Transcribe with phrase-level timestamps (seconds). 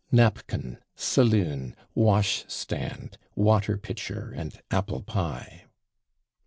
[0.11, 5.65] /napkin/, /saloon/, /wash stand/, /water pitcher/ and /apple pie